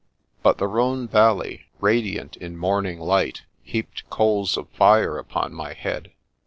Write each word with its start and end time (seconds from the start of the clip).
But 0.41 0.57
the 0.57 0.65
Rhone 0.65 1.07
Valley, 1.07 1.67
radiant 1.79 2.35
in 2.37 2.57
morning 2.57 2.99
light, 2.99 3.43
heaped 3.61 4.09
coals 4.09 4.57
of 4.57 4.67
fire 4.69 5.19
upon 5.19 5.53
my 5.53 5.73
head. 5.73 6.11